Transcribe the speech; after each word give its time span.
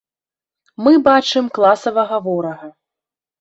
Мы 0.87 0.93
бачым 1.07 1.51
класавага 1.59 2.17
ворага. 2.29 2.73